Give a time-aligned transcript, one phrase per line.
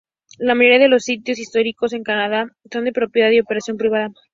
[0.39, 4.09] La mayoría de los sitios históricos en Canadá son de propiedad y operación privada.